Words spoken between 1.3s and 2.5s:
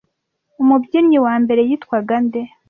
mbere yitwaga nde?